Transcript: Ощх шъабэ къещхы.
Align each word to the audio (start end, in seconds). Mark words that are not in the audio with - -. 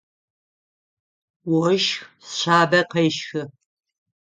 Ощх 1.61 1.97
шъабэ 2.35 2.81
къещхы. 2.91 3.41